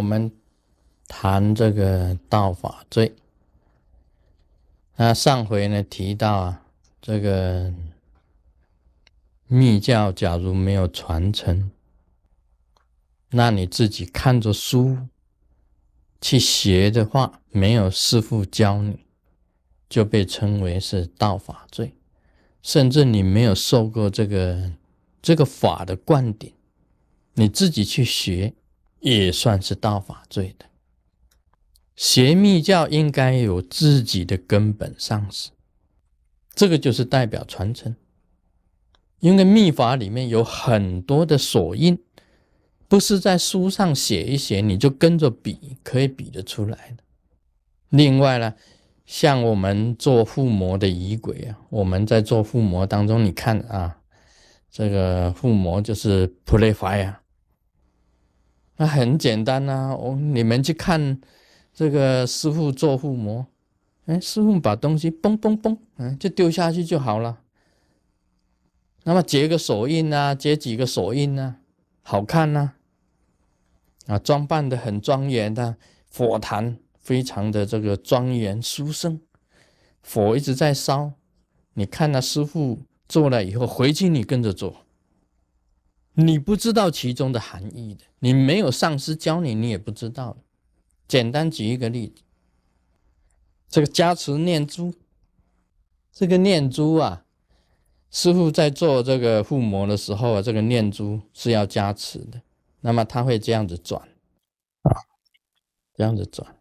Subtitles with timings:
[0.00, 0.32] 我们
[1.06, 3.14] 谈这个道法罪。
[4.96, 6.62] 那上回呢提到啊，
[7.02, 7.70] 这个
[9.46, 11.70] 密教假如没有传承，
[13.28, 14.96] 那你自己看着书
[16.18, 19.04] 去学的话，没有师傅教你，
[19.86, 21.92] 就被称为是道法罪。
[22.62, 24.72] 甚至你没有受过这个
[25.20, 26.54] 这个法的灌顶，
[27.34, 28.54] 你自己去学，
[29.00, 30.66] 也算是道法罪的。
[31.96, 35.50] 邪密教应该有自己的根本上师，
[36.54, 37.94] 这个就是代表传承。
[39.18, 41.98] 因为密法里面有很多的锁印，
[42.88, 47.04] 不是在书上写一写你就跟着比可以比得出来的。
[47.90, 48.54] 另外呢，
[49.04, 53.98] 像我们做附魔的仪轨啊，我们在做附魔当中，你看啊，
[54.70, 57.16] 这个附魔就是 play fire，
[58.80, 61.20] 那很简单呐，我你们去看。
[61.72, 63.46] 这个师傅做护魔，
[64.06, 67.40] 哎，师傅把东西嘣嘣嘣，嗯，就丢下去就好了。
[69.04, 71.58] 那么结个手印啊，结几个手印啊，
[72.02, 72.72] 好看呐，
[74.08, 75.76] 啊，装扮的很庄严的
[76.08, 79.20] 佛坛，非常的这个庄严殊胜，
[80.02, 81.12] 火一直在烧。
[81.74, 84.84] 你看那师傅做了以后，回去你跟着做，
[86.20, 90.36] 你不知道其中的含义的，你没有上师教你，你也不知道。
[91.08, 92.22] 简单举一个例子，
[93.68, 94.94] 这个加持念珠，
[96.12, 97.24] 这个念珠啊，
[98.10, 102.42] 师傅在做这个护魔的时候啊，这个念珠是要加持的。
[102.82, 104.00] 那么他会这样子转
[104.82, 104.92] 啊，
[105.94, 106.56] 这样子转，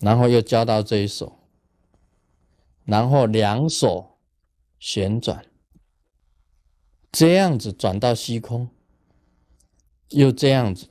[0.00, 1.38] 然后又交到这一手，
[2.84, 4.18] 然后两手
[4.78, 5.46] 旋转，
[7.10, 8.68] 这样子转到虚空，
[10.10, 10.88] 又这样子，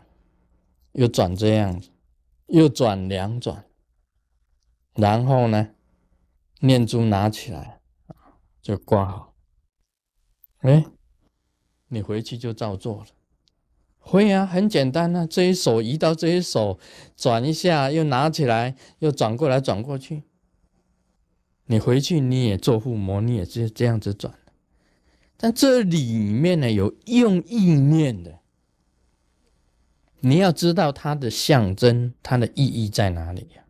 [0.93, 1.89] 又转这样子。
[2.47, 3.65] 又转两转，
[4.95, 5.69] 然后呢，
[6.61, 7.79] 念珠拿起来
[8.59, 9.35] 就挂好。
[10.61, 10.83] 哎，
[11.89, 13.05] 你回去就照做了。
[13.99, 16.79] 会啊，很简单啊，这一手移到这一手，
[17.15, 20.23] 转一下，又拿起来，又转过来，转过去。
[21.65, 24.38] 你回去你也做护摩，你也是这样子转。
[25.41, 28.39] 但这里面呢，有用意念的。
[30.19, 33.63] 你要知道它的象征，它的意义在哪里呀？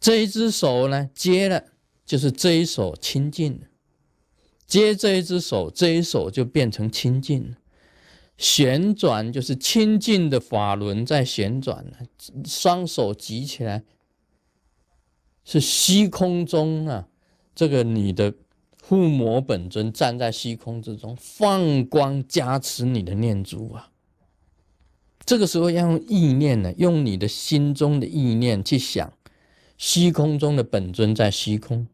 [0.00, 1.62] 这一只手呢，接了
[2.06, 3.58] 就是这一手清净；
[4.66, 7.54] 接这一只手，这一手就变成清净。
[8.38, 11.84] 旋转就是清净的法轮在旋转，
[12.46, 13.84] 双手举起来
[15.44, 17.08] 是虚空中啊，
[17.54, 18.34] 这个你的
[18.92, 23.88] 护摩本尊站在虚空之中，放光加持你的念珠啊。
[25.24, 29.10] 这个时候要用意念呢，用你的心中的意念去想，
[29.78, 31.86] 虚空中的本尊在虚空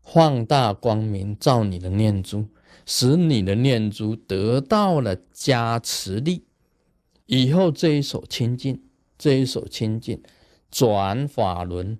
[0.00, 2.46] 放大光明，照你的念珠，
[2.86, 6.44] 使你的念珠得到了加持力。
[7.26, 8.80] 以后这一手清净，
[9.18, 10.22] 这一手清净，
[10.70, 11.98] 转法轮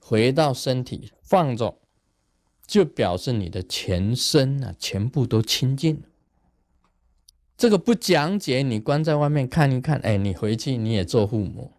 [0.00, 1.78] 回到身体放着，
[2.66, 6.02] 就表示你的全身啊，全部都清净。
[7.56, 11.72] 这个不讲解，你关在外面看一看，哎，你回去你也做父母，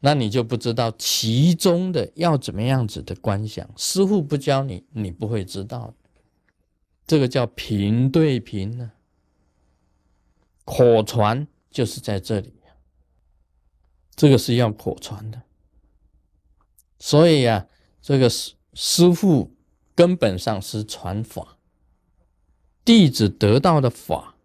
[0.00, 3.68] 那你就不知道其中的要怎么样子的观想。
[3.76, 5.92] 师傅不教你，你不会知道。
[7.06, 8.92] 这个叫平对平呢，
[10.64, 12.52] 口传就是在这里，
[14.14, 15.42] 这个是要口传的。
[16.98, 17.66] 所以啊，
[18.00, 19.50] 这个是师傅
[19.96, 21.58] 根本上是传法。
[22.84, 24.36] 弟子得到的法，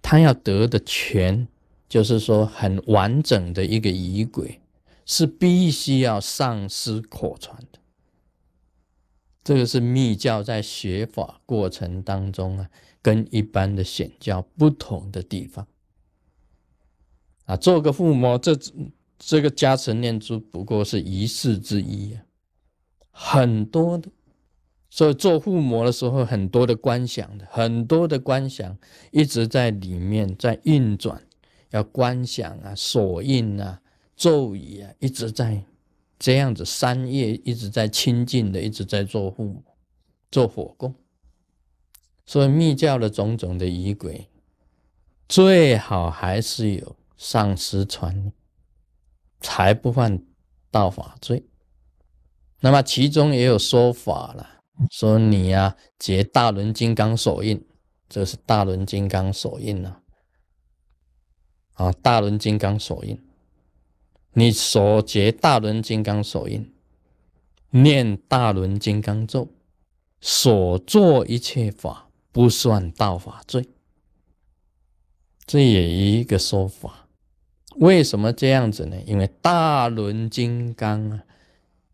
[0.00, 1.46] 他要得的全，
[1.90, 4.62] 就是说很完整的一个仪轨，
[5.04, 7.78] 是必须要上师口传的。
[9.44, 12.70] 这个是密教在学法过程当中啊，
[13.02, 15.66] 跟一般的显教不同的地方。
[17.44, 18.58] 啊，做个父母，这
[19.18, 22.22] 这个加持念珠不过是仪式之一啊，
[23.12, 24.10] 很多的。
[24.90, 28.76] 所以做护摩的时候，很多的观想的，很多的观想
[29.10, 31.22] 一直在里面在运转，
[31.70, 33.80] 要观想啊、锁印啊、
[34.14, 35.64] 咒语啊，一直在
[36.18, 39.62] 这样子三业一直在清净的，一直在做护摩、
[40.30, 40.94] 做火供。
[42.26, 44.28] 所以密教的种种的仪轨，
[45.26, 48.30] 最好还是有上师传，
[49.40, 50.22] 才不犯
[50.70, 51.42] 道法罪。
[52.62, 54.48] 那么其中也有说法了。
[54.90, 57.62] 说你呀，结大轮金刚手印，
[58.08, 59.96] 这是大轮金刚手印呐。
[61.74, 63.20] 啊，大轮金刚手印，
[64.32, 66.72] 你所结大轮金刚手印，
[67.70, 69.48] 念大轮金刚咒，
[70.20, 73.68] 所做一切法不算道法罪。
[75.44, 77.08] 这也一个说法。
[77.76, 78.96] 为什么这样子呢？
[79.06, 81.22] 因为大轮金刚啊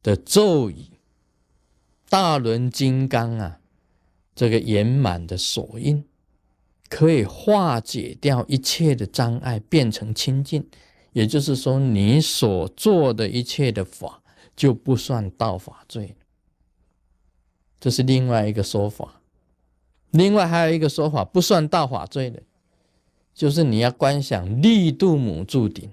[0.08, 0.86] 的咒语，
[2.08, 3.60] 大轮金刚啊
[4.34, 6.02] 这个圆满的锁印，
[6.88, 10.66] 可以化解掉一切的障碍，变成清净。
[11.12, 14.22] 也就是说，你所做的一切的法
[14.56, 16.16] 就不算道法罪。
[17.78, 19.20] 这是另外一个说法。
[20.12, 22.42] 另外还有一个说法，不算道法罪的。
[23.34, 25.90] 就是你要观想利度母注顶，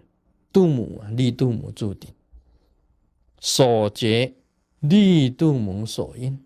[0.54, 2.10] 度母啊，利度母注顶，
[3.48, 4.34] 所结
[4.80, 6.44] 力度母所印，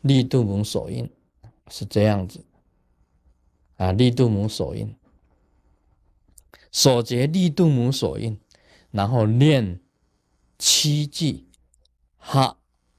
[0.00, 1.10] 力度母所印
[1.66, 2.44] 是这样子。
[3.78, 4.94] 啊，力度母所印，
[6.70, 8.38] 所结力度母所印，
[8.92, 9.80] 然后念
[10.56, 11.48] 七句，
[12.16, 12.56] 哈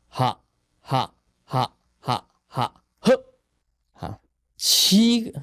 [0.10, 0.42] 哈
[0.82, 1.16] 哈
[1.46, 3.24] 哈哈哈呵，
[3.94, 4.20] 哈
[4.58, 5.42] 七个。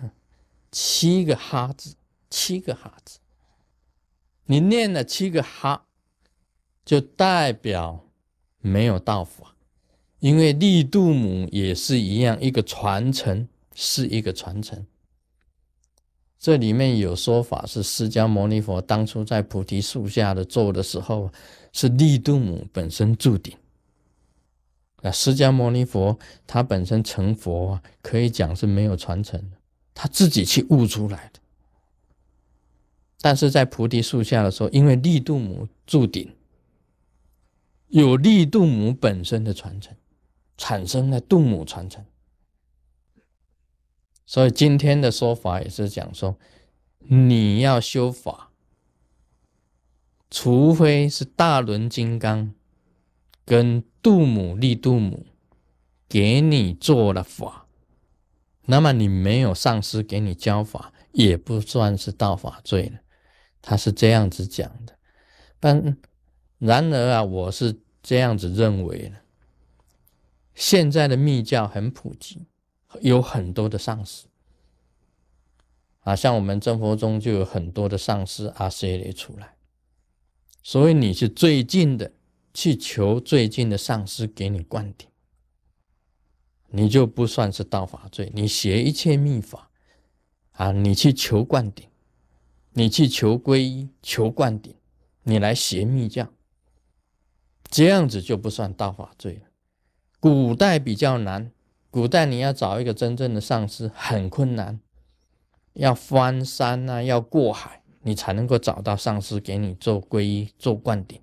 [0.70, 1.94] 七个哈字，
[2.28, 3.20] 七个哈字，
[4.44, 5.86] 你念了七个哈，
[6.84, 8.04] 就代表
[8.60, 9.54] 没有道法，
[10.20, 14.84] 因为利度母也是一样，一个传承是一个传承。
[16.38, 21.30] 这里面有说法是释迦牟尼佛当初在菩提树下的坐的时候，
[21.72, 23.56] 是利度母本身注定。
[25.00, 29.56] 那释迦牟尼佛他本身成佛啊，可以讲是没有传承的。
[29.94, 31.40] 他自己去悟出来的，
[33.20, 36.30] 但是在菩提树下的时候，因为利度母注定，
[37.94, 39.96] 有利度母本身的传承，
[40.56, 42.04] 产生了度母传承。
[44.26, 46.36] 所以今天的说法也是讲说，
[46.98, 48.50] 你要修法，
[50.28, 52.52] 除非是大轮金刚
[53.44, 55.26] 跟度母利度母
[56.08, 57.68] 给你做了法。
[58.62, 62.98] 那么你没有上师给你教法，也不算是道法罪了。
[63.62, 64.98] 他是这样子讲的。
[65.60, 65.96] 但
[66.58, 69.16] 然而啊，我是这样子认为呢。
[70.54, 72.42] 现在的密教很普及，
[73.00, 74.26] 有很多的上师
[76.00, 79.56] 啊，像我们真佛中就有很多的上师阿塞雷出来。
[80.62, 82.12] 所以你是最近的，
[82.52, 85.08] 去求最近的上师给你灌顶。
[86.68, 88.30] 你就不算是道法罪。
[88.34, 89.70] 你学一切秘法
[90.52, 91.88] 啊，你去求灌顶，
[92.74, 94.74] 你去求皈依、求灌顶，
[95.24, 96.28] 你来学密教，
[97.74, 99.48] 这样子就不算道法罪了。
[100.20, 101.50] 古代比较难，
[101.90, 104.78] 古代你要找一个真正的上师很困难，
[105.72, 111.20] 要翻山啊，要过海，你才能够找到上师给你做皈依、做灌顶。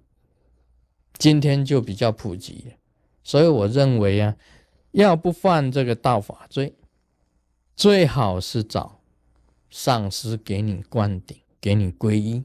[1.17, 2.73] 今天就比较普及了，
[3.23, 4.35] 所以我认为啊。
[4.91, 6.75] 要不犯这个道法罪，
[7.77, 8.99] 最好是找
[9.69, 12.43] 上师给你灌顶，给你皈依，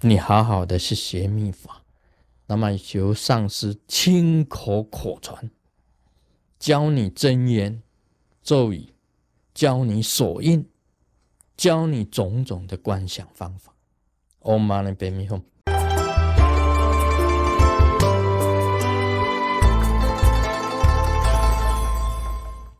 [0.00, 1.84] 你好好的去学密法，
[2.48, 5.50] 那么求上师亲口口传，
[6.58, 7.82] 教你真言
[8.42, 8.94] 咒语，
[9.52, 10.66] 教你所印，
[11.56, 13.74] 教你种种的观想方法。
[14.40, 15.42] Om Mani Padme Hum。